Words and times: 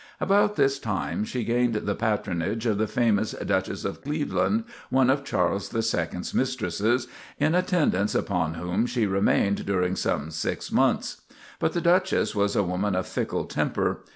About 0.19 0.55
this 0.55 0.79
time 0.79 1.23
she 1.23 1.43
gained 1.43 1.75
the 1.75 1.93
patronage 1.93 2.65
of 2.65 2.79
the 2.79 2.87
famous 2.87 3.33
Duchess 3.33 3.85
of 3.85 4.01
Cleveland, 4.01 4.63
one 4.89 5.11
of 5.11 5.23
Charles 5.23 5.69
the 5.69 5.83
Second's 5.83 6.33
mistresses, 6.33 7.07
in 7.37 7.53
attendance 7.53 8.15
upon 8.15 8.55
whom 8.55 8.87
she 8.87 9.05
remained 9.05 9.63
during 9.67 9.95
some 9.95 10.31
six 10.31 10.71
months. 10.71 11.21
But 11.59 11.73
the 11.73 11.81
Duchess 11.81 12.33
was 12.33 12.55
a 12.55 12.63
woman 12.63 12.95
of 12.95 13.05
fickle 13.05 13.45
temper. 13.45 14.01